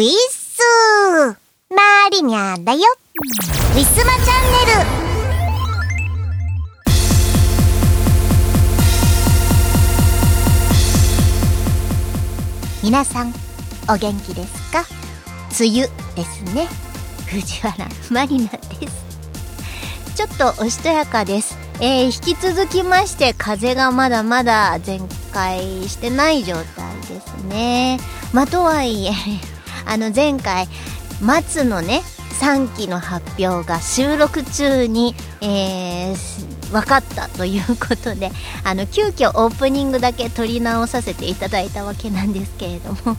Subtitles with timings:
[0.00, 1.36] ウィッスー
[1.76, 2.80] マリニャだよ。
[3.74, 4.88] ウィスマチャンネル。
[12.82, 13.34] 皆さん
[13.90, 14.86] お元気ですか？
[15.60, 16.66] 梅雨ですね。
[17.26, 20.16] 藤原マリナです。
[20.16, 21.58] ちょっとおしとやかです。
[21.82, 26.64] えー、引き続きまして風がまだまだ全開してない状態
[27.02, 28.00] ですね。
[28.32, 29.10] まあとはいえ
[29.86, 30.66] あの前回
[31.20, 32.02] 松のね
[32.40, 38.30] 3期の発表が収録中に、えー、分かったということで
[38.64, 43.16] あの急遽オープニングだけ撮り直させていただいたわけなんですけれども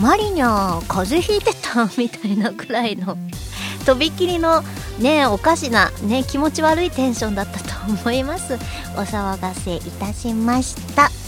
[0.00, 3.16] マリニャ風邪ひいてたみたいなくらいの
[3.84, 4.62] とびきりの
[4.98, 8.54] ねおかしなね気持ち悪いテンションだったと思います。
[8.96, 11.23] お騒がせいたしました。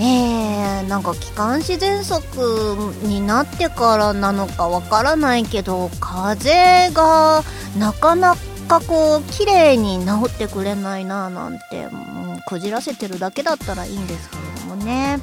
[0.00, 7.42] えー、なんか気管支喘息になってからなのかわからないけど風が
[7.78, 8.34] なかな
[8.68, 15.20] かこう綺麗に治ってくれないななんてもうこじらせてるだけだったらいいんですけれどもね。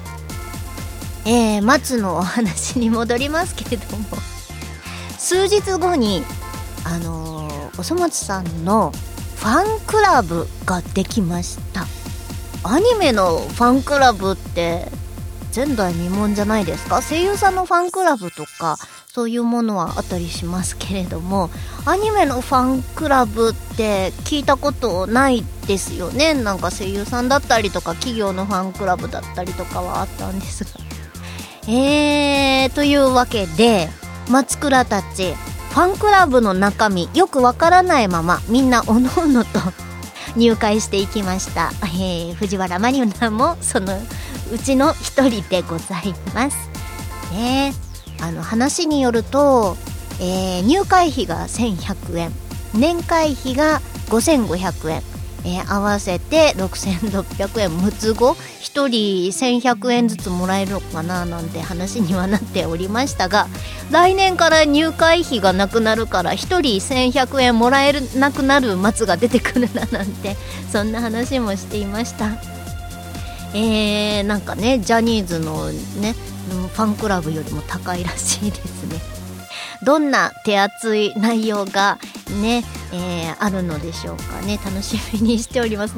[1.24, 4.06] えー、松のお話に戻りますけれども。
[5.18, 6.24] 数日後に
[6.84, 8.92] あのー、おそ松さんの
[9.36, 11.86] ファンクラブができました。
[12.64, 14.86] アニメのファンクラブって
[15.54, 17.02] 前代未聞じゃないですか？
[17.02, 21.50] 声優さんのファンクラブとかそういうものはあったりしますけれども
[21.86, 26.34] アニメのファンクラブって聞いたことないですよね？
[26.34, 30.70] なんか声優さんだったりとか企業のファンクラブだったりとかはあったんですが。
[31.68, 33.90] えー、というわけで
[34.30, 39.59] 松倉たちファンクラブの中身よくわからないままみんなおのおのと
[40.36, 43.98] 入会していきました、えー、藤原マリオナもその
[44.52, 46.70] うちの一人でございます。
[47.32, 47.74] ね
[48.22, 49.76] あの話によると、
[50.20, 52.32] えー、入会費が1100円
[52.74, 55.11] 年会費が5500円。
[55.44, 63.47] えー、合わせて6600円6つ子1人1100円ずつもらえるのかななんて話にはなっておりましたが
[63.91, 70.35] 来年から入会費がなくなるから1人1100円もらえなくなる末が出てくるななんて
[70.72, 72.30] そんな話もしていました。
[73.53, 75.69] えー、なんかねジャニーズの
[76.00, 79.00] ねファンクラブよりも高いらしいですね。
[79.84, 81.97] どんな手厚い内容が
[82.31, 84.59] ね、えー、あるのでしょうかね。
[84.64, 85.96] 楽しみにしております。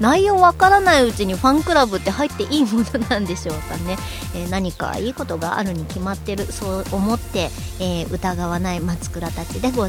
[0.00, 3.96] 内容わからないうちにファンクラブって入っていいものなんでしょうかね、
[4.34, 9.88] えー、何かいいことがあるに決まってるそう思って、えー、疑わない松倉たちでご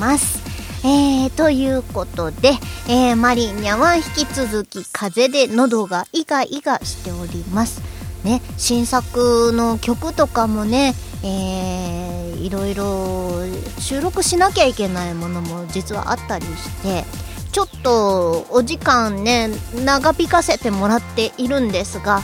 [0.00, 0.58] ます。
[0.84, 2.50] えー、ということで、
[2.88, 7.82] えー、マリニャは引き続き風邪で喉がイガイガしております。
[8.24, 12.07] ね新作の曲とかもねえー、
[12.38, 13.42] いろいろ
[13.78, 17.04] 収録しなきゃいけないものも実はあったりして
[17.52, 19.48] ちょっとお時間ね
[19.84, 22.20] 長引かせてもらっているんですが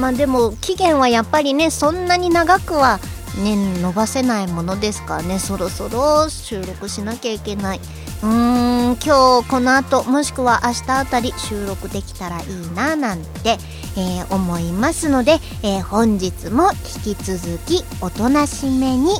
[0.00, 2.98] まあでも期限はやっぱりねそんなに長くは
[3.42, 7.80] ね伸ばせないものですからねそろそろ収録しなきゃいけない。
[8.22, 13.58] うーん今日この後もしくは明日あたり収録できたらいいななんて、
[13.98, 15.32] えー、思いますので、
[15.62, 16.70] えー、本日も
[17.04, 19.10] 引き続きおとなしめに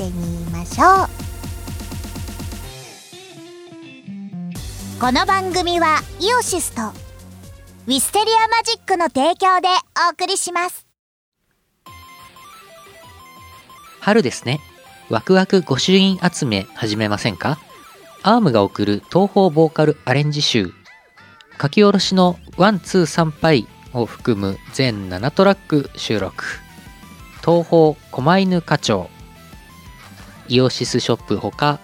[0.00, 0.12] てみ
[0.50, 1.08] ましょう。
[4.98, 9.68] この番組はイオシスとウィステリアマジックの提供で
[10.08, 10.86] お送りします。
[14.00, 14.60] 春ですね。
[15.10, 17.58] ワクワク御朱印集め始めませんか？
[18.22, 20.72] アームが送る東方ボーカルアレンジ集。
[21.60, 26.44] 書き下ろしのワンツー参拝を含む全7トラック収録。
[27.44, 29.10] 東方狛犬課長。
[30.50, 31.78] イオシスショップほか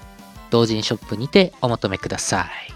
[0.51, 2.76] 同人ショップにてお求めください。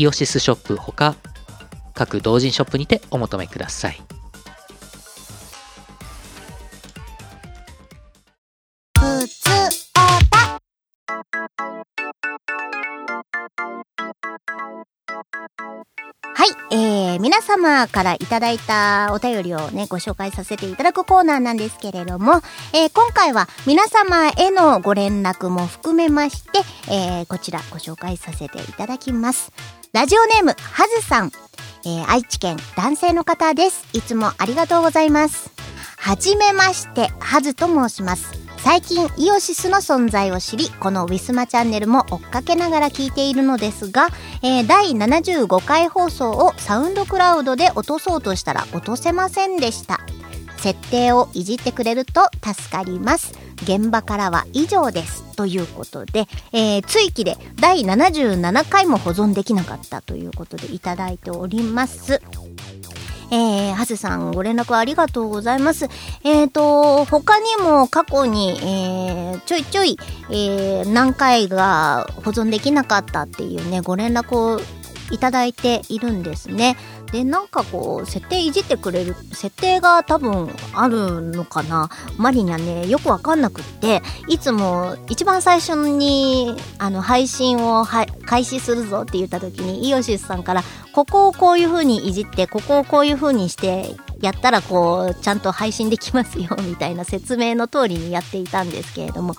[0.00, 1.14] イオシスショップほか
[1.92, 4.00] 各同人ショップにてお求めください
[16.32, 22.36] はい、えー、皆様からいただいたお便りをね、ご紹介させていただくコーナーなんですけれども、
[22.72, 26.60] えー、今回は皆様へのご連絡も含めまして、
[26.90, 29.79] えー、こちらご紹介させていただきます。
[29.92, 31.32] ラジオネーム、はずさん。
[31.84, 33.88] えー、愛知県男性の方です。
[33.92, 35.50] いつもありがとうございます。
[35.96, 38.32] はじめまして、はずと申します。
[38.58, 44.10] 最近イオシスの存在を知り、このウィスマチャンネルも追っかけながら聞いているのですが、
[44.44, 49.98] えー第75回放送をサウンドクラウドで落とそうとしたら落とせませんでした。
[50.58, 53.32] 設定をいじってくれると助かります。
[53.62, 55.24] 現場からは以上です。
[55.36, 62.20] ということで、えー追記で第77回も保存できなかったということでいただいております。
[63.32, 65.86] えー、はずさんご連絡ありがとうございます。
[66.24, 69.96] えーと、他にも過去に、えー、ちょいちょい、
[70.30, 74.60] えー、何回が保存できなかったっていうね、ご連絡を
[75.10, 76.76] いただいているんですね。
[77.12, 90.62] で、なんかこう、設定いじってくれる、設定が多分あるのかなマリにはね、よくわかんなくって、いつも一番最初に、あの、配信をは開始するぞって言った時に、イオシスさんから、
[90.92, 99.34] ここをこういう風にいじって、ここをこういう風にして、やったらこう、ちゃんと配信できますよ、みたいな説明の通りにやっていたんですけれども、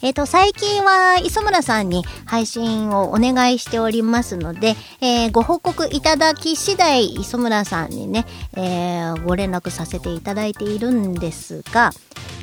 [0.00, 11.90] えっ、と、最近は磯村さんに配信をお願いしておりますので、えーご報告いただき次第、磯村さんにね、えーご連絡させていただいているんですが、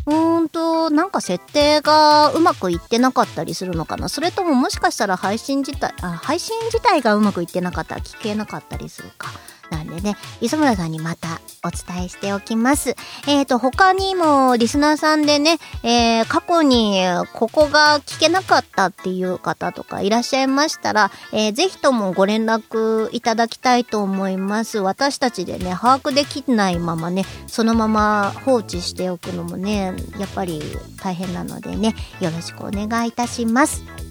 [0.07, 4.09] うーんと、なんか設定がうまくいってなかったりするのかな？
[4.09, 9.29] それとももしかしたら配信自体、あ、配信自体がうまくいってなかったら聞けなかったりするか？
[9.71, 12.95] なんでね、磯村さんにまたお伝えしておきます。
[13.27, 17.01] えっ、と、他にもリスナーさんでね、えー過去に
[17.33, 24.79] ここが聞けなかったっていう方とかいらっしゃいましたら、えーぜひともご連絡いただきたいと思います。
[24.79, 30.61] 私たちでね、把握できないままね、そのまま放置しておくのもね、やっぱり
[31.01, 34.04] 大変なのでね、よろしくお願いいたします。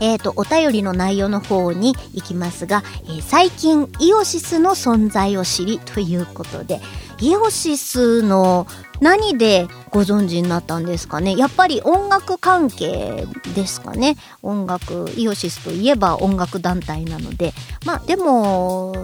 [0.00, 6.80] えー、と、お便りの内容の方に行きますが、えー最近イオシスの存在を知りということで、
[7.20, 8.66] イオシスの
[9.00, 11.36] 何でご存知になったんですかね？
[11.36, 14.16] やっぱり音楽関係ですかね？
[14.42, 17.52] 音楽、イオシスといえば音楽団体なので。
[17.84, 18.94] まあでも、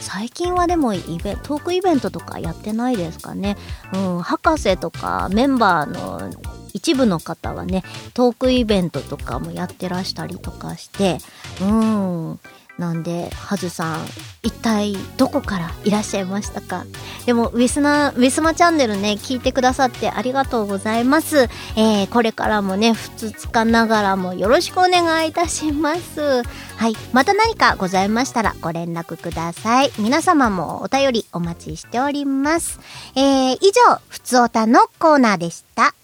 [0.00, 3.56] 最近はでもイベトークイベントとかやってないですかね。
[3.92, 6.30] うん、博士とかメンバーの
[6.72, 7.82] 一部の方はね、
[8.14, 11.18] トークイベントとかもやってらしたりとかして、
[11.62, 12.40] うん。
[12.78, 14.06] なんで、はずさん、
[14.42, 16.84] 一体どこからいらっしゃいましたか？
[17.24, 21.48] でも、ウィスナ、ウィスマチャンネルね、聞いてくださってありがとうございます。
[21.76, 26.42] えー、これからもね、ふつつかながらもよろしくお願いいたします。
[26.76, 26.94] はい。
[27.14, 29.90] また何かございましたらご連絡ください。
[29.98, 32.78] 皆様もお便りお待ちしております。
[33.14, 35.94] えー、以上、ふつおたのコーナーでした。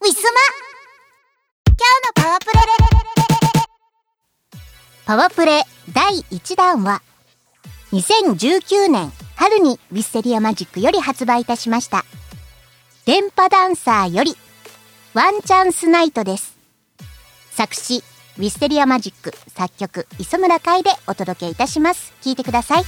[0.00, 0.30] ウィスマ
[1.66, 3.21] 今日のパワープレ
[5.04, 7.02] パワープレ第1弾は
[7.92, 12.04] 2019年春にウィステリアマジックより発売いたしました。
[13.04, 14.36] 電波ダンサーより
[15.12, 16.56] ワンチャンスナイトです。
[17.50, 18.04] 作詞
[18.38, 22.12] ウィステリアマジック作曲磯村海でお届けいたします。
[22.22, 22.84] 聴いてください。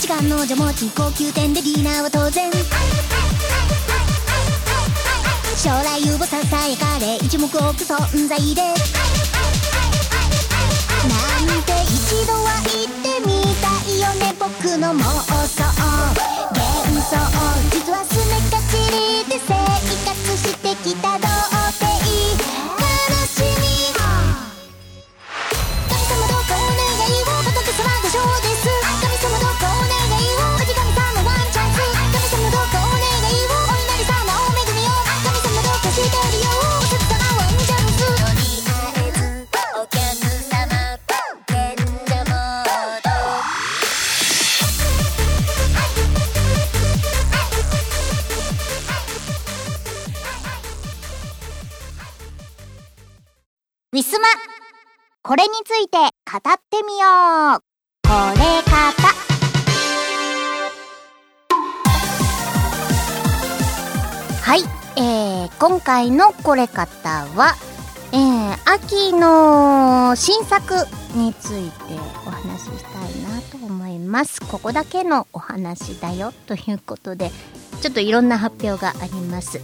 [0.00, 2.50] も時間の女持ち高級店でディナーは当然。
[5.56, 8.62] 将来をささやかれ一目置く存在で。
[8.62, 8.72] な
[11.58, 15.02] んて一度は言ってみたいよね僕の妄
[15.46, 15.69] 想。
[65.60, 67.54] 今回のこれ方は、
[68.12, 70.72] えー、秋の新作
[71.14, 71.94] について
[72.26, 74.40] お話ししたいなと思います。
[74.40, 77.30] ここだけのお話だよということで、
[77.82, 79.60] ちょっといろんな発表があります。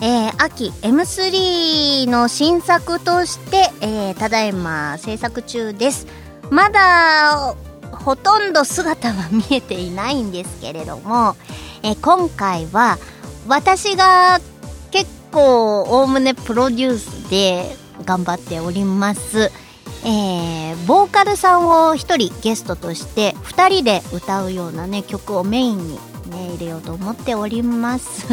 [0.00, 6.06] えー、秋 M3 の新作として、えー、ただいま制作中です。
[6.50, 7.56] まだ
[7.90, 11.34] ほとんど姿は見えていないんですけれども、
[11.82, 12.98] えー今回は
[13.46, 14.40] 私が
[14.90, 19.50] 結構おおむねプロデュースで頑張っております。
[20.06, 28.26] えーボーカルさんを一人ゲストとして二人で歌うようなね曲をメインにね入れようと思っております。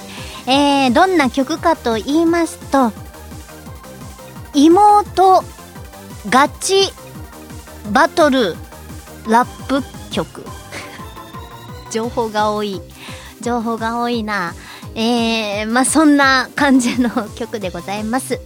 [0.46, 2.92] えーどんな曲かと言いますと
[4.54, 5.44] 妹
[6.30, 6.90] ガチ
[7.92, 8.56] バトル
[9.28, 10.44] ラップ曲
[11.92, 12.80] 情報が多い
[13.40, 14.54] 情報が多いな。
[14.94, 18.40] えー、まあそんな感じの曲でございます。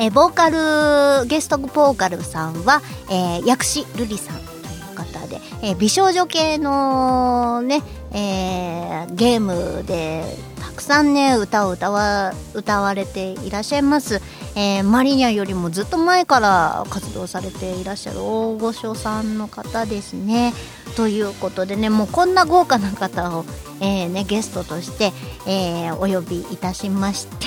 [0.00, 4.46] えーボーカルゲストボーカルさんは、えー薬師瑠璃さんとい
[4.92, 7.82] う方で、えー美少女系のね、
[8.12, 10.24] えーゲームで
[10.60, 14.20] たくさんね歌を歌わ歌われていらっしゃいます、
[14.54, 20.54] えーマリニャよりもずっと前から活動されていらっしゃる大御所さんの方ですね。
[20.96, 23.44] ということでねもうこんな豪華な方を、
[23.80, 25.12] えーね、ゲストとして、
[25.46, 27.46] えーお呼びいたしまして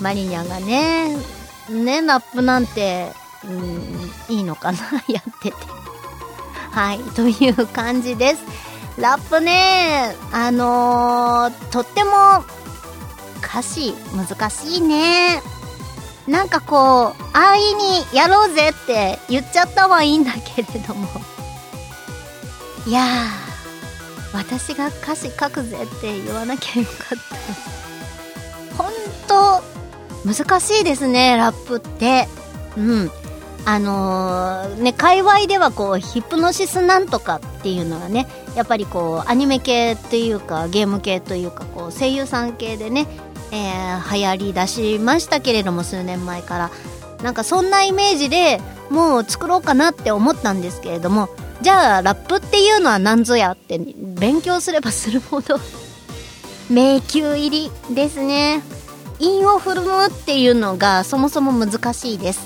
[0.00, 1.16] マリニャがね
[1.70, 3.12] ねラップなんて、
[4.28, 4.78] うん、いいのかな？
[5.08, 5.56] やってて。
[6.72, 8.42] はいという感じです。
[8.98, 12.44] ラップねあのーとっても
[13.44, 15.42] 歌詞難しいね。
[16.26, 21.08] なんかこう安易にやろうぜって言っちゃったはいいんだけれども。
[22.86, 23.26] いや
[24.32, 27.18] 私が歌詞書くぜって言わなきゃよかっ
[28.76, 28.82] た。
[28.82, 28.92] 本
[29.28, 29.62] 当
[30.26, 32.26] 難しいですねラップって。
[32.76, 33.10] うん。
[33.64, 43.06] あのーね界隈ではこうヒプノシスなんとかっていうのはねやっぱりこうアニメ系っていうかゲーム系というかこう声優さん系でね、
[43.52, 46.70] えー流行り出しましたけれども数年前から。
[47.22, 48.60] なんかそんなイメージで
[48.90, 51.28] もう作ろうかなって思ったんですけれども
[51.62, 55.58] じゃあラップっていうのは何ぞやって勉強すればするほど？
[56.70, 58.62] 迷宮入りですね。
[59.18, 62.40] 韻を振る舞うっていうのがそもそも難しいです。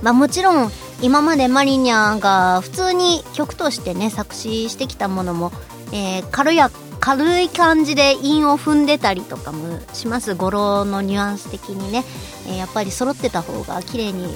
[0.00, 0.70] まあもちろん
[1.02, 5.52] 今までマリニャが普通に曲としてね作詞してきたものも、
[5.92, 6.70] えー軽や
[7.02, 10.36] 軽い感じで韻を踏んでたりとかもします。
[10.36, 12.04] 語呂のニュアンス的にね、
[12.46, 14.28] えーやっぱり揃ってた方が綺麗に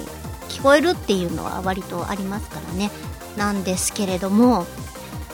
[0.49, 2.91] 聞こえるっていうのは割とありますからね。
[3.37, 4.65] なんですけれども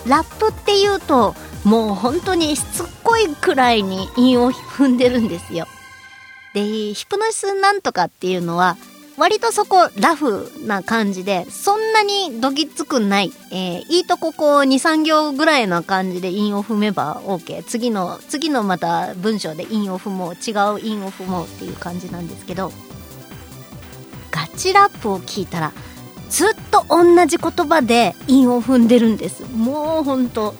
[0.05, 5.65] ラップっていうともう本当にしつこいくらいに韻を踏んでるんですよ。
[6.53, 8.77] でヒプノシスなんとかっていうのは
[9.17, 20.33] 割とそこラフな感じでそんなにどぎつくない、えーいいとここう23行ぐらいな感じで韻を踏めば OK 次の次のまた文章で韻を踏もう。
[20.33, 22.71] 違う韻を踏もうっていう感じなんですけど。
[24.31, 25.71] ガチラップを聞いたら
[26.29, 29.43] ずっと同じ言葉で韻を踏んでるんです。
[29.43, 30.55] もうほんと。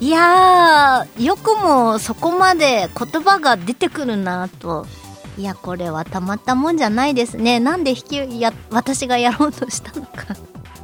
[0.00, 4.86] いやーよくもそこまで言葉が出てくるなと。
[5.40, 7.60] いやこれはたまったもんじゃないですね。
[7.60, 10.36] なんで引きや私がやろうとしたのか。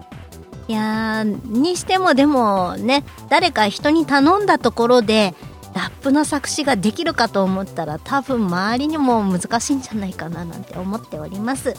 [0.66, 5.34] いやーにしてもでもね誰か人に頼んだところで
[5.74, 11.74] ラップの作詞ができるかと思ったら多分周りにも難しいんじゃないかななんて思っております。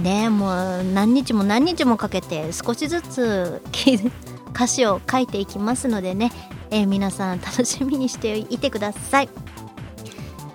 [0.00, 3.62] ねもう何日も何日もかけて少しずつ
[4.54, 6.32] 歌詞を書いていきますのでね、
[6.70, 9.28] えー皆さん楽しみにしていてください。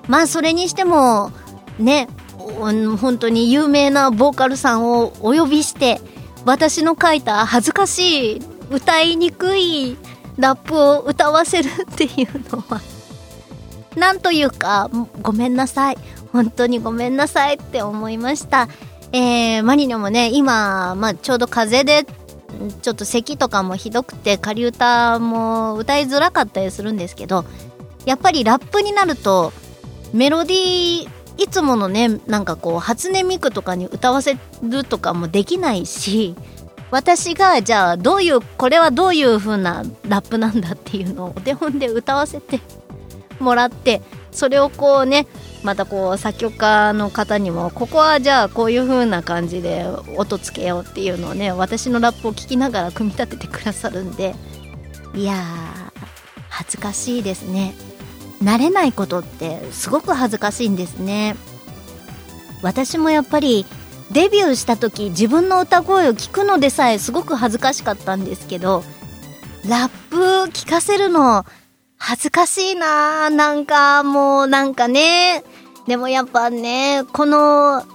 [0.07, 1.31] まあそれにしても
[1.79, 6.01] ね本当に有名なボーカルさんをお呼びして
[6.45, 8.41] 私の書いた恥ずかしい
[8.71, 9.97] 歌いにくい
[10.37, 12.81] ラップを歌わせるっていうのは
[13.95, 14.89] なんというか
[15.21, 15.97] ごめんなさい。
[16.31, 18.67] 本当にごめんなさいって思いました。
[19.11, 22.09] えー、マリノもね今、まあ、ちょうど風邪で
[22.81, 27.43] ちょっと咳とかもひどくて仮歌も歌いづらかったりするんですけど
[28.05, 29.51] やっぱりラップになると
[30.13, 36.35] メロディーいつものねなんかこう初音ミクとかに歌わせるとかもできないし
[36.91, 42.59] 私がじゃあどういうこれはどういう風なラップなんだっていうのをお手本で歌わせて
[43.39, 44.01] もらって
[44.31, 45.25] それをこうね
[45.63, 49.85] またこう作曲家の方にもここはじゃあこういう風な感じで
[50.17, 54.35] 音つけようっていうのをね私のラップを聴きながら組み立ててくださるんで
[55.15, 56.01] いやー
[56.49, 57.73] 恥ずかしいですね。
[58.43, 61.35] 慣れないことってすごく恥ずかしいんですね
[62.63, 63.65] 私もやっぱり
[64.11, 68.83] デビューした時自分の歌声を聞くのでさえすごく恥ずかしかったんですけど
[69.67, 70.17] ラップ
[70.51, 71.45] 聞かせるの
[71.97, 75.43] 恥ずかしいななんかもうなんかね
[75.87, 77.85] でもやっぱねこの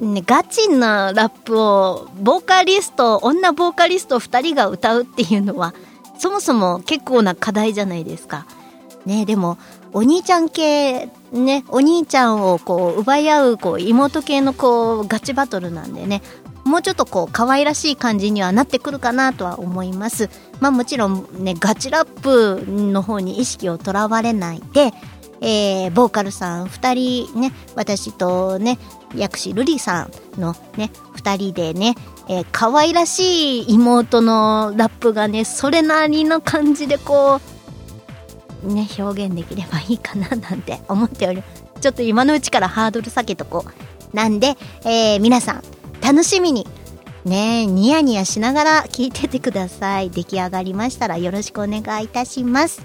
[0.00, 5.74] ね、ガチなラップをボーカリスト女ボーカリスト2人が歌うっていうのは
[6.18, 8.46] そもそも結構な課題じゃないですか。
[9.06, 9.58] ねでも
[9.92, 16.22] お兄ちゃん系ねお兄ちゃんをこう奪い合うこう妹系のこうガチバトルなんでね
[16.64, 20.30] もうちょっとこう可愛らしい感じにはなってくるかなとは思います。
[20.60, 24.92] まあもちろんねガチラップの方に意識をとらわれないで
[25.44, 28.78] えー、ボーカルさん2人ね私とね
[29.14, 31.96] 薬師瑠璃さんのね2人でね、
[32.28, 37.51] えー、可愛らしい妹のラップがねそれなりの感じでこう
[38.66, 41.42] ね表現できればいいかななんて思っており
[41.80, 43.64] ちょっと今のうちからハードル下げとこ
[44.12, 44.54] うなんで、
[44.84, 45.62] えー、皆さん
[46.00, 46.66] 楽しみに
[47.24, 52.82] ねニヤニヤしながら聞いててください出来上がりましたらよろしくお願いいたします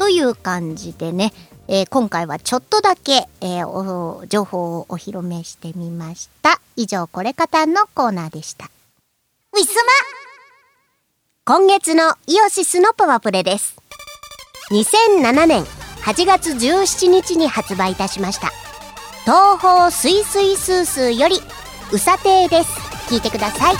[0.00, 1.32] という感じでね、
[1.68, 6.58] えー、今回はちょっとだけ、えー、情報をお披露目してみました。
[6.74, 8.70] 以上、これ方のコーナーでした。
[9.52, 9.92] ウィスマ
[11.44, 13.79] 今月のイオシスのパワープレです。
[14.70, 15.64] 2007年
[16.04, 18.52] 8月17日に発売いたしました。
[19.24, 21.40] 東方すいすいスースーより、
[21.92, 22.70] うさてーです。
[23.12, 23.74] 聞いてください。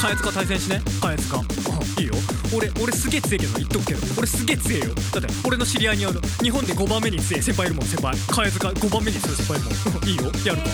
[0.00, 1.40] カエツカ対戦しねカエツカ
[2.54, 4.00] 俺俺すげえ強えけど言っとくけど。
[4.18, 4.94] 俺すげえ強えよ。
[5.12, 10.04] だって俺の知り合いにある日本で5番目に強え先輩いるもん先輩カエツカ5番目に強い先輩いるもん。
[10.08, 10.32] いいよ。
[10.44, 10.68] やるか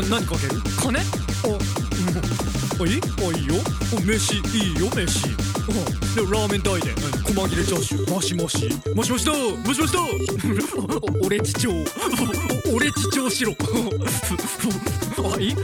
[0.00, 0.60] な何かける？
[0.78, 1.00] 金？
[1.44, 2.92] おおい？
[2.96, 3.54] いおいいよ。
[3.96, 4.36] お飯。
[4.36, 5.49] いいよ飯。
[5.66, 6.90] でラーメン代で
[7.34, 8.14] 細切れチャーシュー。
[8.14, 9.32] マシマシマシマシだ
[9.66, 10.00] マシマシだ
[11.22, 11.70] 俺父長
[12.74, 13.54] 俺父長しろ
[15.34, 15.54] あいい？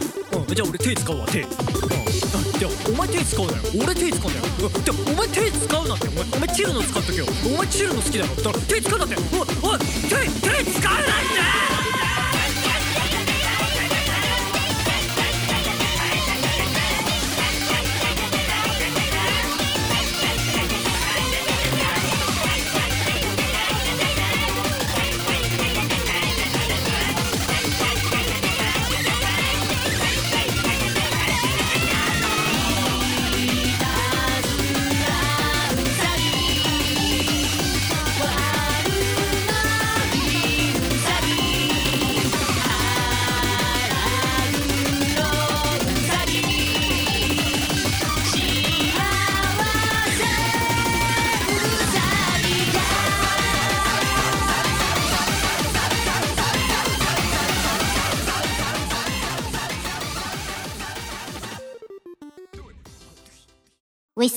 [0.55, 1.39] じゃあ俺手使うわ手。
[1.39, 3.59] いやお前手使うなよ。
[3.85, 4.69] 俺手使うんだよ。
[4.85, 6.09] でお前手使うなって。
[6.09, 7.27] お前お前チルの使っとけよ。
[7.47, 9.17] お前チルの好きだろだから手使うなって。
[9.17, 9.23] おい
[9.63, 11.66] おい手手使うなって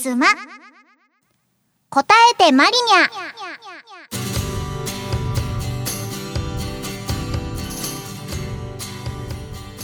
[0.10, 0.26] スマ
[1.92, 3.10] 答えてマリニャ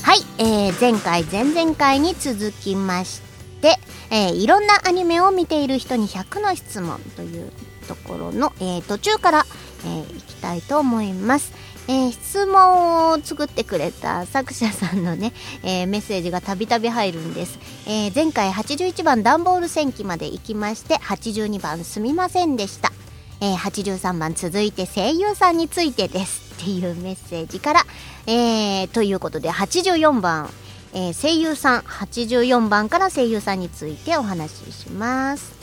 [0.01, 3.21] はい、えー、前回前々回に続きまし
[3.61, 3.75] て、
[4.09, 7.51] えー、いろんなアニメを見ている人に100の質問という
[7.87, 9.45] ところの、えー、途中から、
[9.83, 11.53] えー、いきたいと思います。
[11.87, 22.91] えー、質問を作ってくれた作者さんのね、えー、メッセージがたびたび入るんです、えー、前回81番段ボール戦記まで行きまして82番すみませんでした、
[23.39, 27.81] えー、83番続いて声優さんについてですっていうメッセージから、
[28.25, 30.49] えー、ということで84番、
[30.93, 35.53] えー、声優さん84番から声優さんについてお話しします、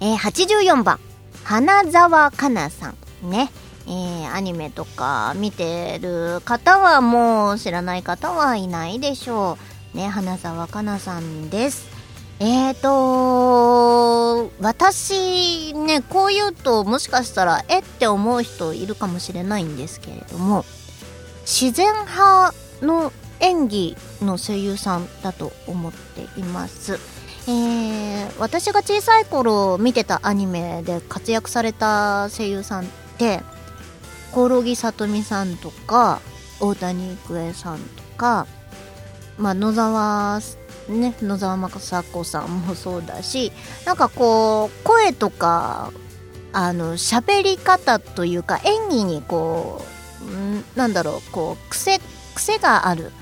[0.00, 0.98] えー、84番
[1.44, 3.50] 花澤香菜さんね。
[3.88, 9.56] えー、アニメとか見てる方はもう知らない方はいないでしょ
[9.94, 9.96] う。
[9.96, 11.88] ね、花澤香菜さんです。
[12.40, 20.66] えーと、私ね、こう言うともしかしたら、えって思う人いるかもしれないんですけれども、
[21.46, 27.00] 自然派の演技の声優さんだと思っています。
[27.48, 33.40] えー、私が小さい頃見てたアニメで活躍された声優さんって、
[34.32, 36.20] コオロギさとみさんとか
[36.60, 38.46] 大谷育恵さんとか、
[39.38, 40.40] まあ、野沢
[40.88, 43.52] ね野沢雅子さんもそうだし
[43.84, 45.92] なんかこう声とか
[46.52, 49.82] あの喋り方というか演技にこ
[50.22, 52.00] うんなんだろうこう癖
[52.34, 53.12] 癖がある。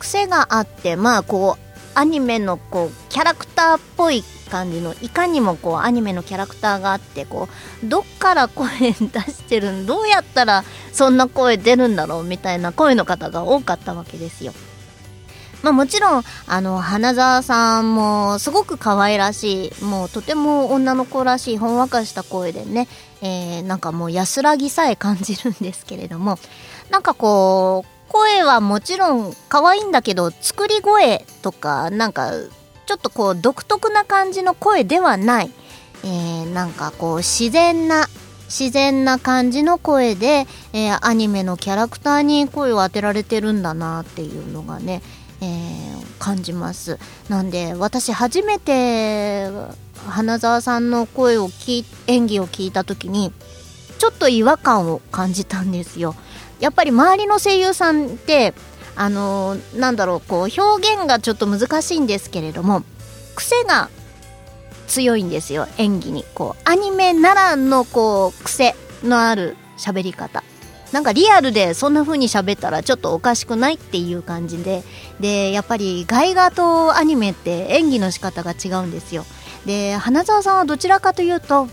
[0.00, 7.48] 癖があってまあこうアニメのこうキャラクターっぽい感じのいかにもこうアニメのキャラクターがあってこ
[7.82, 14.52] うどっから声出してるんどうやったらそんな声出るんだろうみたいな声の方が多かったわけですよ。
[15.62, 22.88] まあもちろん、あの、花澤さんもすごく可愛らしい、もうとても女の子らしいほんわかした声でね、
[23.20, 26.38] えー、なんかもう安らぎさえ感じるんですけれども、
[26.90, 32.32] なんかこう、声はもちろん可愛いんだけど、作り声とか、なんか、
[32.90, 35.50] ちょっとこう独特な感じの声ではない、
[36.02, 38.08] えー、なんかこう自然な
[38.46, 45.02] 自然な感じの声で、えー、アニメのキャラクターに声を当てられてるんだなっていうのがね、
[45.40, 46.98] えー、感じます。
[47.28, 49.46] なんで私初めて
[50.08, 53.32] 花澤さんの声を聞演技を聞いた時に
[53.98, 56.16] ちょっと違和感を感じたんですよ。
[56.58, 58.52] やっぱり周りの声優さんって
[59.00, 62.82] あのー、なんだろうこう表現がちょっと難しいんですけれども
[63.34, 63.88] 癖が
[64.88, 66.26] 強いんですよ演技に。
[66.34, 70.44] こうアニメならのこう癖のある喋り方。
[70.92, 74.82] なんかリアルでそんな風に喋ったらちょっとおかしくないっていう感じで
[75.18, 79.24] でやっぱり外画とアニメって演技の仕方が違うんですよ。
[79.64, 81.68] で花澤さんはどちらかというと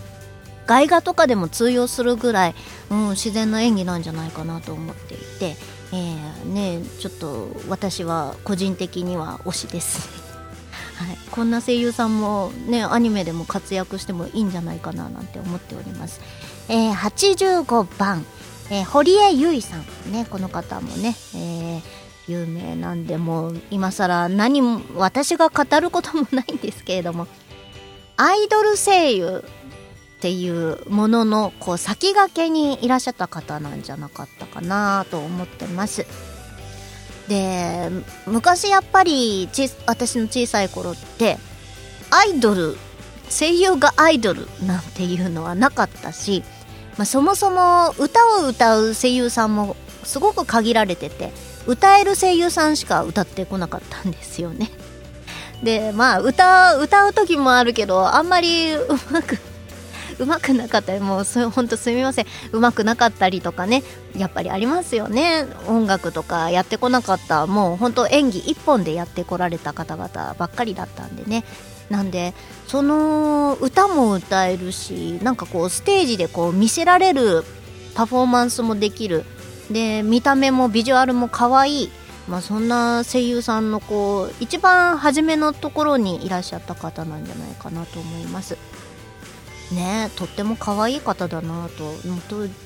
[0.66, 2.54] 外画とかでも通用するぐらい、
[2.90, 5.56] うん、自然な演技なんじゃないかなと思っていて、
[5.92, 10.08] えー、ねちょっと私は個人的には推しです。
[10.96, 16.20] はい、こんな声優さんもねアニメでも活躍してもいいんじゃないかななんて思っております、
[16.68, 18.26] えー、85番、
[18.68, 21.82] えー、堀江由衣さんねこの方もね、えー、
[22.26, 27.28] 有名なんでもう今更何も私が語ることもないんですけれども。
[28.20, 29.44] アイドル声優
[30.18, 36.06] っていうもののこう先駆けにいらっしゃった方なんじゃなかったかなと思ってます
[37.28, 37.88] で
[38.26, 39.48] 昔やっぱり
[39.86, 41.38] 私の小さい頃って
[42.10, 42.76] アイドル
[43.30, 46.42] 声優がアイドルなんていうのはなかったし、
[46.96, 51.30] まあ、そもそも歌を歌う声優さんもすごく限られてて
[51.66, 54.70] 歌える声優さんしか歌ってこなかったんですよね。
[55.62, 59.38] でまあ歌歌う時もあるけどあんまりうまく
[60.18, 62.26] うまくなかったりもうそ本当すみません。
[62.52, 63.82] うまくなかったりとかね
[64.16, 65.46] やっぱりありますよね。
[65.66, 67.46] 音楽とかやってこなかった。
[67.46, 71.44] もう本当演技一本でやってこられた方々ばっかりだったんでね。
[71.90, 72.34] なんで
[72.66, 77.44] その歌も歌えるしなんかこうステージでこう見せられる
[77.94, 79.24] パフォーマンスもできる。
[79.70, 81.90] で見た目もビジュアルも可愛い。
[82.28, 88.58] まあ、そんな声優さんのこう一番初めのところにいらっしゃった方なんじゃないかなと思います。
[89.72, 91.94] ねとっても可愛い方だなと。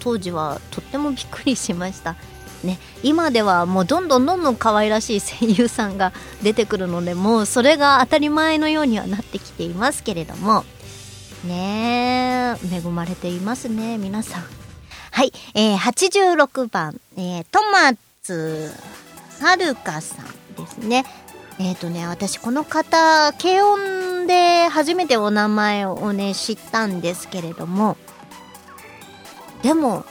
[0.00, 2.16] 当時はとってもびっくりしました。
[2.64, 6.12] ね今ではもうどんどんどんどん可愛らしい声優さんが
[6.42, 10.64] 出てくるのでもうそれが当たり前のようにはなってきていますけれども。
[11.44, 14.44] ね恵まれていますね皆さん。
[15.10, 18.70] はい、えー、86番、えー、トマツ
[19.40, 21.04] はるかさんですね。
[21.62, 27.96] えっ、ー、とね私この方軽音で初めてお名前をね知ったんですけれども
[29.62, 30.04] でも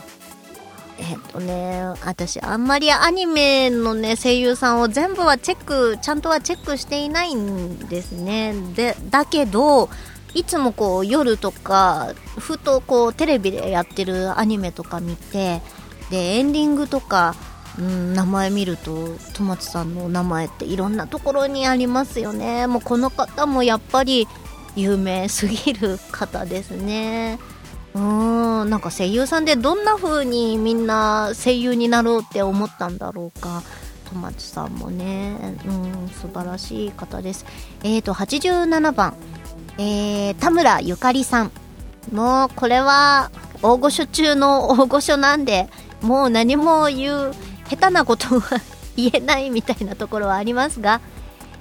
[0.98, 8.54] えっ、ー、とね私あんまりアニメのね声優さんを全部はチェックちゃんとはチェックしていないんですね。
[8.74, 9.90] でだけど
[10.34, 15.62] いつもこう夜とかふとこうテレビでやってるアニメとか見て
[16.10, 17.36] でエンディングとか
[17.80, 22.68] うん、名前見ると戸松さんの名前っていろんなところにありますよね。
[22.68, 24.28] もうこの方もやっぱり
[24.76, 27.40] 有名すぎる方ですね。
[27.94, 33.64] うんなんか声優さんでどんな風にみんな声優になろうって思ったんだろうか。
[34.10, 35.58] 戸松さんもね。
[35.66, 37.46] うん素晴らしい方です。
[37.84, 39.16] えーと87番。
[39.78, 41.52] えー、田村ゆかりさん。
[42.12, 43.32] もうこれは
[43.62, 45.70] 大御所中の大御所なんで
[46.02, 47.34] もう何も言う
[47.72, 48.62] 下手なことは
[48.98, 51.00] 言えないみたいなところはありますが、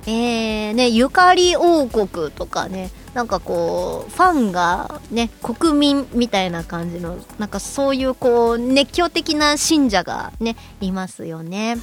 [0.06, 11.76] えー、ね、ゆかり王国とかね、なんかこう、ファンがね、国民みたいな感じの、なんかそういうこう、熱狂的な信者がね、いますよね。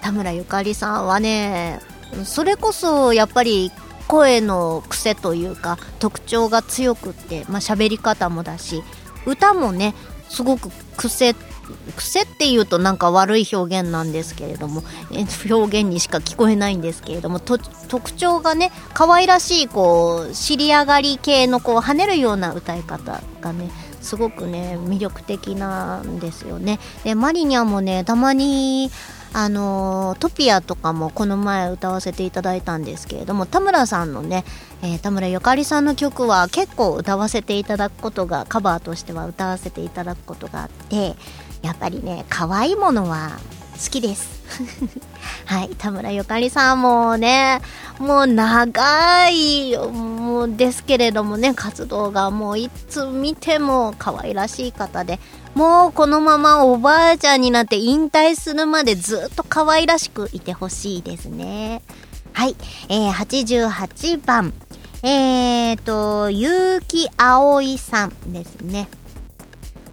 [0.00, 1.80] 田村ゆかりさんはね、
[2.24, 3.70] それこそやっぱり
[4.08, 8.82] 声の癖というか特徴が強くって、まあ、喋り方もだし
[9.26, 9.94] 歌もね
[10.28, 11.34] すごく癖
[11.96, 14.82] 癖っていうとなんか悪い表現なんですけれども
[15.50, 26.78] 表現にしか聞こえないんですけれども特徴がね可愛らしいこう尻上がり系のこう跳ねるような歌い方がねすごくね魅力的なんですよね。
[27.04, 28.90] でマリニャもねたまに
[29.32, 34.44] あのトピアとかもこの前歌わせていただいたんですけれども田村さんのね、
[34.82, 41.14] えー田村ゆかりさんの曲は結構歌わせていただくことがカバーとしては歌わせていただくことがあって
[41.62, 43.38] やっぱりね可愛いものは
[43.82, 44.40] 好きです。
[45.46, 47.60] はい田村ゆかりさんもね
[47.98, 55.20] もう長いもうですけれどもね活動がもういつ見ても可愛らしい方で
[55.54, 61.82] もうこのままおばあちゃんになって引退するまでずっと可愛らしくいてほしいですね。
[62.32, 62.56] はい、
[62.88, 64.52] えー、88番。
[65.02, 68.88] えーと結城葵さんですね。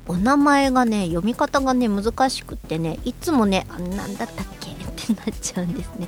[0.07, 4.71] お名前がね読み方がね難しくってねいつもねあなんだったっけ？
[4.71, 6.07] ってなっちゃうんですね。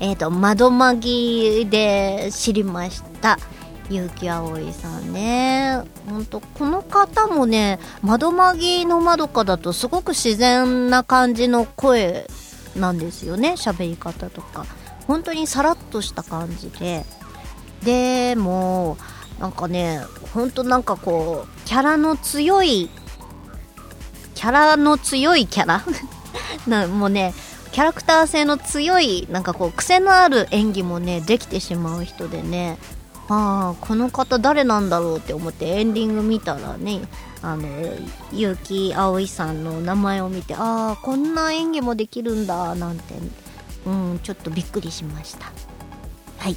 [0.00, 3.38] えっ、と窓まぎで知りました。
[3.88, 5.82] 結城葵さんね。
[6.08, 12.26] ほんとこの方もね窓まぎのまどかだとすごく自然な感じの声
[12.76, 13.52] なんですよね。
[13.56, 14.64] 喋り方とか。
[15.06, 17.04] 本当にさらっとした感じで。
[17.82, 18.96] でも
[19.38, 20.00] なんかね
[20.32, 22.88] ほんとなんかこうキャラの強い
[24.44, 25.82] キャラの強いキャラ？
[26.68, 27.32] なもうね
[27.72, 32.76] キャラクター性の強いなんかこう癖のある演技もねできてしまう人でね。
[33.28, 37.00] ああこの方誰なんだろうって思ってエンディング見たらね
[37.40, 37.66] あの
[38.32, 43.14] 結城葵さんの名前を見てああこんな演技もできるんだなんて
[43.86, 45.50] うんちょっとびっくりしました。
[46.36, 46.56] はい。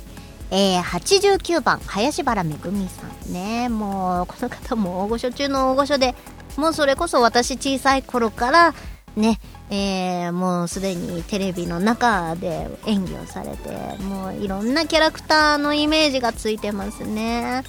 [0.52, 3.70] えー、89番林原めぐみさんね。
[3.70, 6.16] もうこの方も大御所中の大御所で
[6.58, 8.74] もうそれこそ私小さい頃から
[9.16, 9.40] ね、
[9.70, 13.70] えー、もうすでにテレビの中で演技をされて
[14.04, 17.64] もういろんなキャラクターのイメージがついてますね。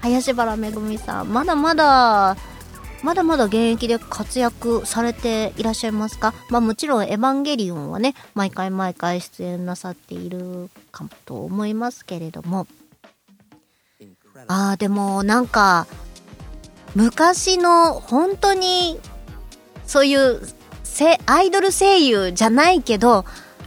[0.00, 2.36] 林原めぐみさんまだまだ
[3.02, 6.34] まだまだ現役で活躍されていらっしゃいますか？
[6.50, 12.66] まあもちろん「エヴァンゲリオン」はね毎回毎回出演なさっているかもと思いますけれども。
[14.46, 15.88] あーでもなんか
[16.94, 18.98] 昔の本当に
[19.86, 20.40] そういう
[20.82, 23.24] せアイドル声優じゃないけど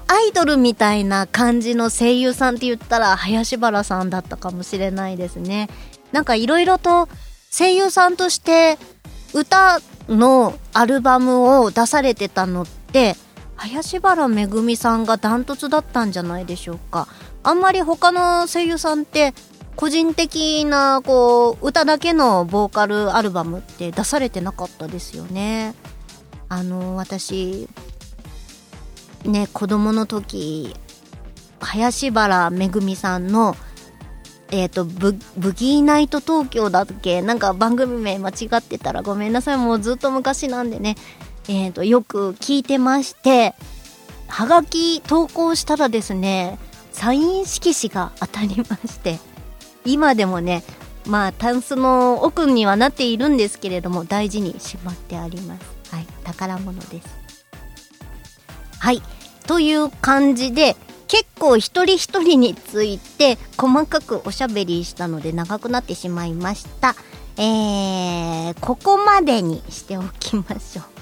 [0.07, 5.69] アイドルみたいな感じの声優さんって言ったら林原さんだったかもしれないですね。
[6.11, 7.07] なんかいろいろと
[7.49, 8.77] 声優さんとして
[9.33, 9.79] 歌
[10.09, 13.15] のアルバムを出されてたのって
[13.55, 17.07] 林原めぐみさんがダントツだったんじゃないでしょうか。
[17.43, 19.33] あんまり他の声優さんって
[19.81, 25.73] 個人的なこう歌だけのボーカルアルバムって出されてなかったですよね。
[26.49, 27.67] あの私
[29.25, 30.75] ね子供の時
[31.61, 33.55] 林原めぐみさんの
[34.51, 37.23] えっ、とブブギーナイト東京だっけ？
[37.23, 39.57] なんか番組名間違ってたらごめんなさい。
[39.57, 40.95] もうずっと昔なんでね。
[41.47, 43.55] えっ、とよく聞いてまして
[44.27, 46.59] はがき投稿したらですね
[46.91, 49.30] サイン色紙が当たりまして。
[49.85, 50.63] 今でもね
[51.07, 55.95] まあタンスの奥にはなっているんですけれども大事にしまってあります。
[55.95, 57.07] はい宝物です。
[58.79, 59.01] はい
[59.47, 60.75] という感じで
[61.07, 66.95] 結構一人一人について細かくおしゃべりしたので長くなってしまいました。
[67.37, 71.00] えー、ここまでにしておきましょう。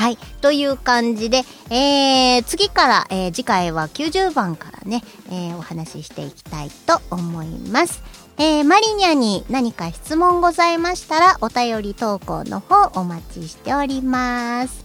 [0.00, 0.16] はい。
[0.40, 8.02] という感じで、えー、次から、えー次回は90番からね、えーお話ししていきたいと思います。
[8.38, 14.82] えーマリニャに何か質問ございましたら、お便り投稿の方お待ちしております。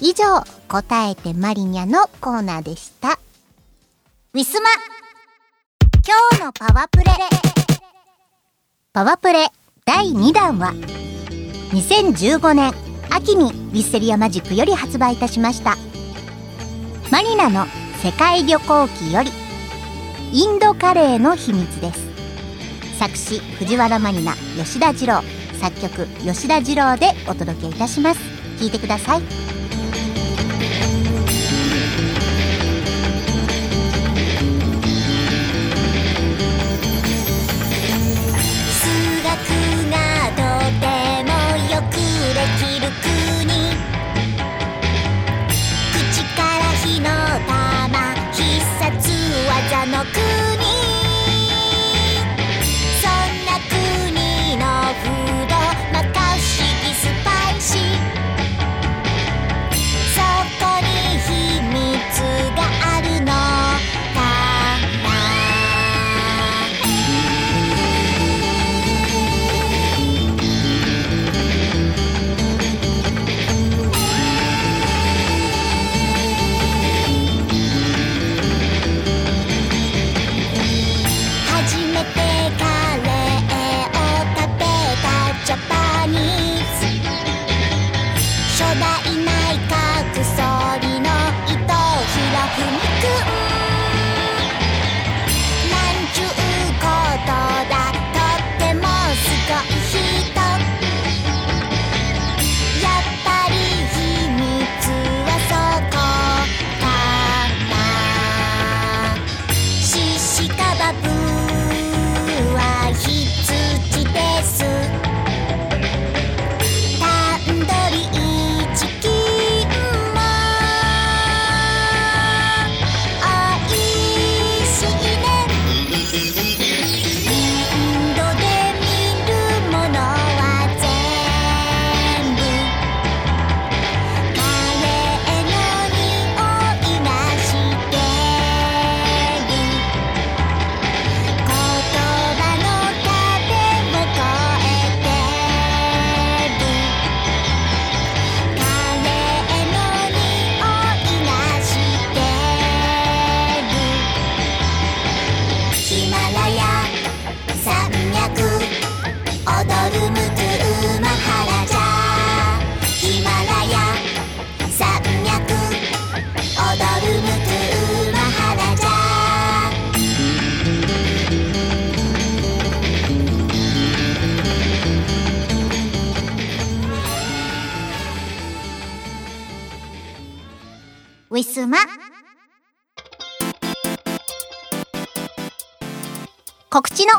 [0.00, 3.18] 以上、答えてマリニャのコーナーでした。
[4.32, 4.70] ウィスマ
[6.06, 7.04] 今日のパワープレ
[8.94, 9.48] パワープレ
[9.84, 10.72] 第2弾は
[11.74, 15.76] 2015年秋にウィステリアマジックより発売いたしました。
[17.12, 17.66] マニナの
[18.02, 19.30] 世界旅行記より
[20.32, 22.00] インドカレーの秘密です。
[22.98, 25.22] 作詞藤原マニナ吉田二郎。
[25.60, 28.20] 作曲吉田二郎でお届けいたします。
[28.58, 29.53] 聞いてください。
[49.86, 50.63] の国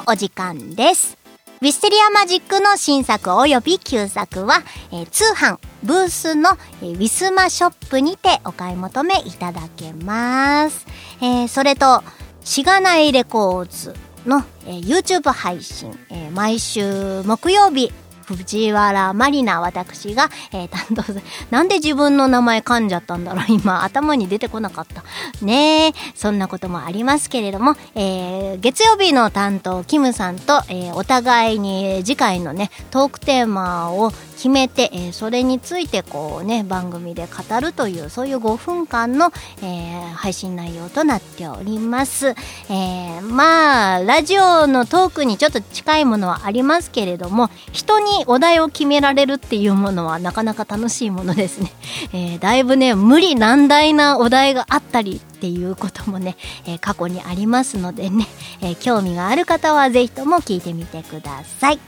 [0.08, 1.18] お時間です。
[1.62, 6.50] ウィステリアマジックの新作および旧作は、えー通販ブースの、
[6.82, 10.86] えーウィスマショップにてお買い求めいただけます、
[11.22, 12.04] えーそれと
[12.44, 13.96] しがないレコーズ
[14.28, 17.92] の、えー YouTube 配信、えー毎週木曜日
[18.26, 21.04] 藤原まりな私が、えー担当。
[21.52, 25.04] なんで自分の名前噛んじゃったんだろう今、頭に出てこなかった。
[25.46, 42.30] ねえ、そんなこともありますけれども、えー月曜日の担当、キムさんと、えーお互いに次回のね、トークテーマを決めて、えーそれについてこうね、番組で語るという、そういう5分間の、えー配信内容となっております。
[42.70, 51.72] えーまあ、ラジオのトークにちょっと近いものはありますけれども、人にお題を決められるっていうものはなかなか楽しいものですね。
[52.14, 58.28] えだいぶね、無理難題なお題があったりっていうこともね、え過去にありますのでね、
[58.62, 61.80] え興味がある方はぜひとも聞いてみてください。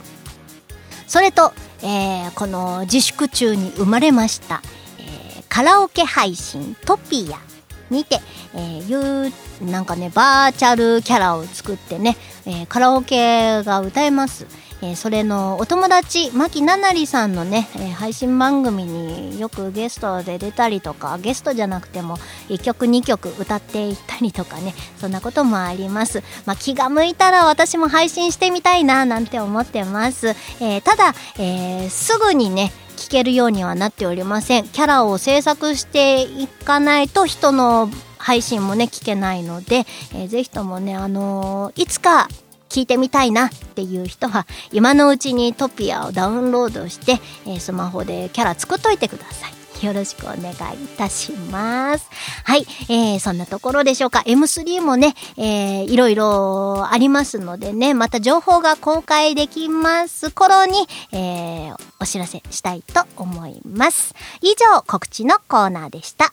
[1.06, 4.62] それと、えーこの自粛中に生まれました、
[4.98, 7.38] えーカラオケ配信トピア
[7.92, 8.20] にて、
[8.54, 9.32] えーいう
[9.64, 14.46] なんかねバーチャルキャラを作ってね、えーカラオケが歌えます。
[14.82, 22.16] えーそれのお友達牧ななりさんのね、えー配信番組によくゲストで出たりとかゲストじゃなくても
[22.48, 30.28] 1曲2曲歌っていったりとかねそんなこともあります、まあ、気が向いたら私も配信してみたいななんて思ってます、
[30.60, 34.68] えーただ、えすぐにね聞けるようにはなっておりません。
[34.68, 37.88] キャラを制作していかないと人の
[38.18, 42.28] 配信もね聞けないので、えーぜひともねあのーいつか
[42.68, 52.08] 聞いてみたいなっていう人は今のうちにトピアをダウンロードして、えースマホでキャラ作っといてくださいよろしくお願いいたします。
[52.44, 54.24] はい、えー、そんなところでしょうか。
[54.26, 64.14] M3 もね、えー、いろいろありますのでね、また情報が公開できます頃に、えー、お知らせしたいと思います。
[64.40, 66.32] 以上、告知のコーナーでした。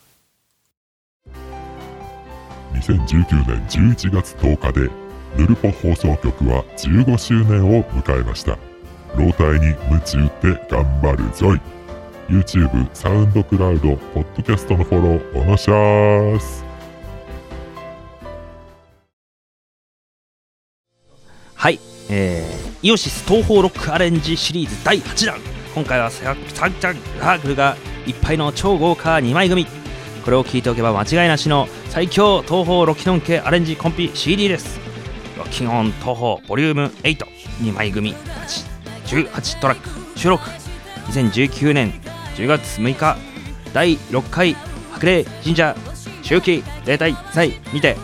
[2.74, 5.05] 2019年11月10日で
[5.38, 8.58] ヌルポ放送局は15周年を迎えました。
[9.18, 11.62] 老体に夢中って頑張るぞい。
[12.30, 16.64] YouTube、サウンドクラウド、ポッドキャストのフォローおのしゃーす。
[21.54, 21.80] はい、
[22.10, 25.40] えー、イオシス東方ロックアレンジシリーズ第8弾。
[25.76, 27.76] 今回はササンチャンラークルが
[28.08, 29.68] いっぱいの超豪華2枚組。
[30.24, 34.85] これを聞いておけば間違いなしの最強東方ロキノン系アレンジコンピ CD です。
[35.38, 38.16] ロッキオン東方ボリューム82枚組
[39.06, 40.50] 18トラック収録。
[41.08, 41.92] 2019年
[42.36, 43.18] 10月6日
[43.74, 44.56] 第6回
[44.94, 45.76] 白麗神社
[46.24, 47.96] 周期例大祭にて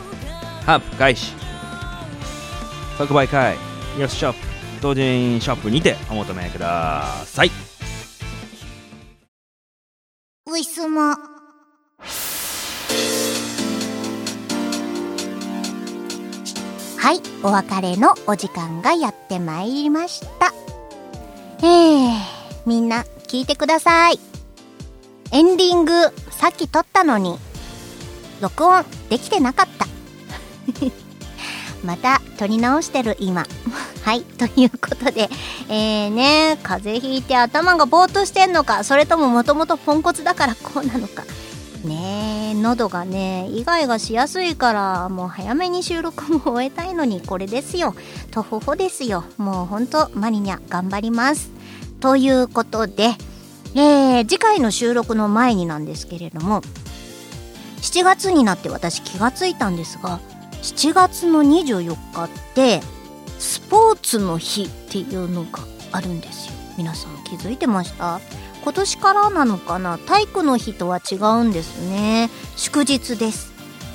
[0.65, 1.33] ハープ開始。
[2.97, 3.55] 即売会
[3.97, 4.39] イオシショップ
[4.81, 7.70] 同人ショップにてお求めください。
[17.43, 20.53] お別れのお時間がやってまいりました。
[21.59, 22.11] えー、
[22.67, 24.19] みんな聞いてください。
[25.31, 25.91] エンディング、
[26.29, 27.39] さっき撮ったのに、
[28.41, 29.87] 録音できてなかった。
[31.83, 33.47] また撮り直してる今。
[34.05, 35.27] はい、ということで、
[35.67, 41.23] えーね、風邪ひいて頭がぼーっとしてんのか、それとももともとポンコツだからこうなのか。
[41.83, 47.95] ねえ、喉がね、イガイガしやすいから、もう早めに収録も終えたいのに、これですよ。
[48.29, 49.23] とほほですよ。
[49.37, 51.49] もうほんと、マリニャ、頑張ります。
[51.99, 53.15] ということで、
[53.73, 56.61] えー、次回の収録の前になんですけれども、
[57.81, 60.19] 7月になって私気がついたんですが、
[60.61, 62.81] 7月の24日って、
[63.39, 65.59] スポーツの日っていうのが
[65.91, 66.53] あるんですよ。
[66.77, 68.19] 皆さん気づいてました？
[68.63, 69.97] 今年からなのかな？
[69.97, 72.29] 体育の日とは違うんですね。
[72.55, 73.51] 祝日です。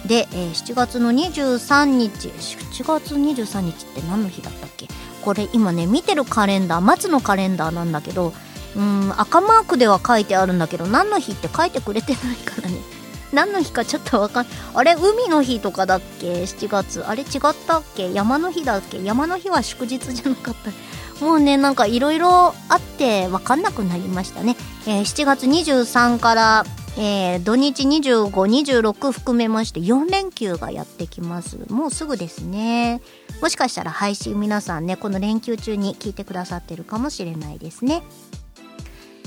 [0.07, 4.89] で、えー7月の23日、7月23日って何の日だったっけ？
[5.23, 8.33] これ今ね、見てるカレンダー、松のカレンダーなんだけど、
[8.77, 12.77] うん、赤マークでは書いてあるんだけど、何の日って書いてくれてないからね。
[13.33, 17.05] 何の日かちょっとわかんあれ海の日とかだっけ？7月。
[17.07, 18.13] あれ違ったっけ？
[18.13, 19.03] 山の日だっけ？
[19.03, 20.71] 山の日は祝日じゃなかった。
[21.21, 24.57] もうねなんかいろいろあってわかんなくなりましたね、
[24.87, 26.65] えー7月23から、
[26.99, 31.59] えー土日2526含めまして4連休がやってきます。
[31.71, 33.01] もうすぐですね。
[33.41, 38.03] もしかしたら配信皆さんねこの連休中に聞いてくださってるかもしれないですね。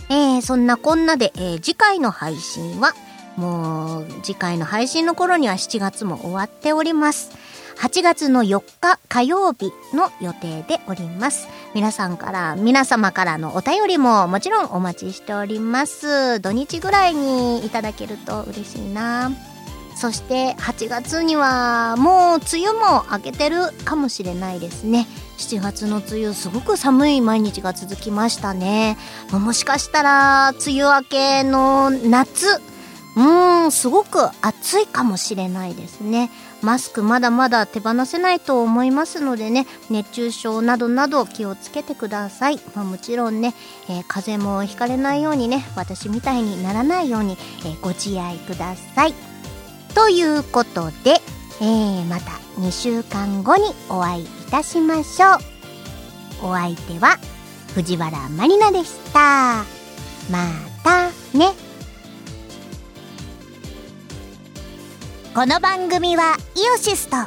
[0.10, 2.94] えーそんなこんなで、えー次回の配信は
[3.36, 7.32] もう次回の配信の頃には7月も終わっております。
[7.80, 11.48] 8月の4日火曜日の予定でおります。
[11.74, 16.42] 皆さんから皆様からのお便りももちろんお待ちしております。
[16.42, 19.32] 土日ぐらいにいただけると嬉しいな。
[19.96, 25.08] そして8月にはもう梅雨も明けてるかもしれないですね。
[25.38, 28.98] 7月の梅雨すごく寒い毎日が続きましたね。
[29.32, 32.62] もしかしたら梅雨明けの夏
[33.16, 36.30] うんすごく暑いかもしれないですね。
[36.62, 43.54] マスクまだまだ手放せないと思いますのでね熱中症などなど気をつけてください、まあ、もちろんね、
[43.90, 49.14] えー風邪もひかれないようにね私みたいにならないように、えーご自愛ください。
[49.96, 51.16] ということで、
[51.62, 55.36] えーまた2週間後にお会いいたしましょ
[56.44, 56.50] う。
[56.50, 57.18] お相手は
[57.74, 59.64] 藤原まりなでした。
[60.30, 60.48] ま
[60.84, 61.69] たね。
[65.40, 67.20] この番組はイオシスとウ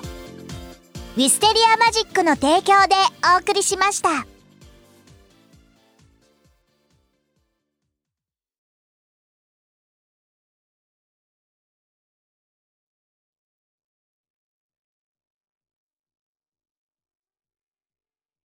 [1.16, 2.94] ィステリアマジックの提供で
[3.34, 4.31] お送りしました。